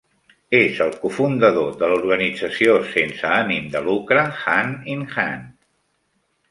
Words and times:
És 0.59 0.79
el 0.85 0.95
cofundador 1.03 1.69
de 1.83 1.89
l'organització 1.91 2.79
sense 2.95 3.31
ànim 3.35 3.69
de 3.77 3.87
lucre 3.91 4.27
Hand 4.55 4.93
in 4.97 5.07
Hand. 5.13 5.55